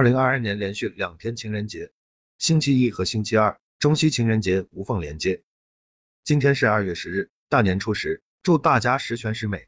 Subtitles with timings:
[0.00, 1.90] 二零二二年连续两天情人节，
[2.38, 5.42] 星期一和星期二，中西情人节无缝连接。
[6.24, 9.66] 今天是二月十日，大年初十，祝大家十全十美。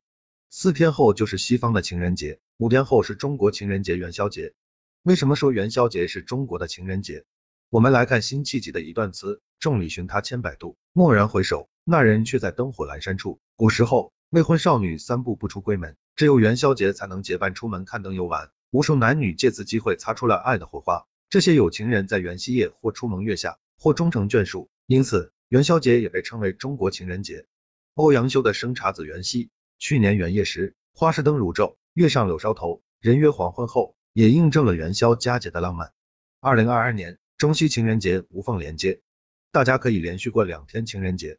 [0.48, 4.54] 四天后就是西方的情人节，五天后是中国情人节元宵节。
[5.02, 7.24] 为什么说元宵节是中国的情人节？
[7.68, 13.38] 我们来看辛弃疾的一段词：众里寻他千百度，蓦然回首，那人却在灯火阑珊处。
[13.54, 18.50] 古时候，未婚少女三步不出闺门，只有元宵节才能结伴出门看灯游玩。
[18.72, 27.44] 无数男女借此机会擦出了爱的火花，这些有情人在元夕夜或出门月下，或终成眷属，因此元宵节也被称为中国情人节。
[27.92, 29.44] 欧阳修的《生查子·元夕》，
[29.78, 35.92] 去年元夜时，花市灯如昼，月上柳梢头，人约黄昏后，也印证了元宵佳节的浪漫。
[36.40, 39.02] 二零二二年中西情人节无缝连接，
[39.50, 41.36] 大家可以连续过两天情人节。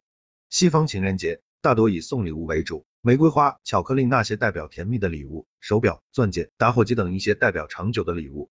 [0.50, 2.86] 西方情人节大多以送礼物为主。
[3.06, 8.48] 玫瑰花、巧克力那些代表甜蜜的礼物，手表、钻戒、打火机等一些代表长久的礼物。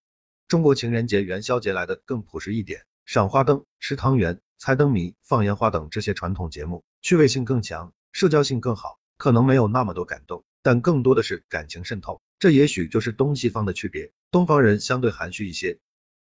[0.48, 12.22] 中国情人节元宵节来的更朴实一点，赏花灯、吃汤圆、猜灯谜、放烟花等这些传统节目，趣味性更强，社交性更好，可能没有那么多感动，但更多的是感情渗透。
[12.38, 15.80] 这也许就是东西方的区别，东方人相对含蓄一些。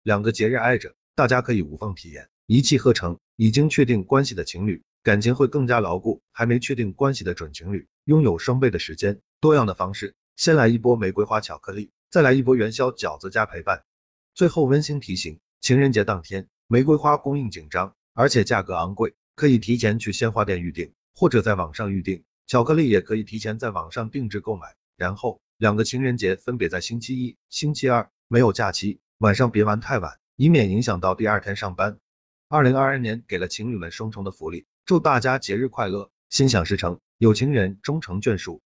[0.04, 3.20] 两个节日挨着，大家可以无缝体验，一气呵成。
[3.40, 4.82] 已经确定关系的情侣。
[5.08, 13.86] 感情会更加牢固，还没确定关系的准情侣，拥有双倍的时间，多样的方式，先来一波玫瑰花巧克力，再来一波元宵饺子加陪伴。
[14.34, 22.26] 最后温馨提醒，情人节当天，玫瑰花供应紧张，而且价格昂贵，可以提前去鲜花店预定，或者在网上预定。
[22.46, 24.76] 巧克力也可以提前在网上定制购买。
[24.98, 31.98] 然后，两个情人节分别在星期一、星期二，没有假期，晚上别玩太晚，以免影响到第二天上班。
[32.50, 34.66] 二零二二年给了情侣们双重的福利。
[34.88, 38.62] 祝大家节日快乐，心想事成，有情人终成眷属。